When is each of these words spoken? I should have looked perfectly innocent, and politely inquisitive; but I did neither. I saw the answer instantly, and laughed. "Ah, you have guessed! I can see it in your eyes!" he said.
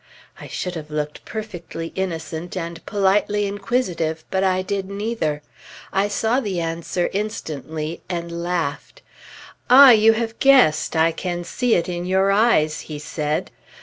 I 0.39 0.47
should 0.47 0.73
have 0.73 0.89
looked 0.89 1.25
perfectly 1.25 1.91
innocent, 1.93 2.57
and 2.57 2.83
politely 2.87 3.45
inquisitive; 3.45 4.25
but 4.31 4.43
I 4.43 4.63
did 4.63 4.89
neither. 4.89 5.43
I 5.93 6.07
saw 6.07 6.39
the 6.39 6.59
answer 6.59 7.07
instantly, 7.13 8.01
and 8.09 8.41
laughed. 8.41 9.03
"Ah, 9.69 9.91
you 9.91 10.13
have 10.13 10.39
guessed! 10.39 10.95
I 10.95 11.11
can 11.11 11.43
see 11.43 11.75
it 11.75 11.87
in 11.87 12.07
your 12.07 12.31
eyes!" 12.31 12.79
he 12.89 12.97
said. 12.97 13.51